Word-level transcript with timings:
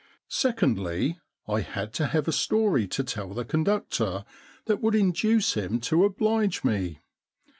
Secondly, 0.31 1.19
I 1.47 1.59
had 1.61 1.93
to 1.93 2.07
have 2.07 2.27
a 2.27 2.31
story 2.31 2.87
to 2.87 3.03
tell 3.03 3.35
the 3.35 3.45
conductor 3.45 4.25
that 4.65 4.81
would 4.81 4.95
induce 4.95 5.53
him 5.53 5.79
to 5.81 6.05
oblige 6.05 6.63
me. 6.63 7.01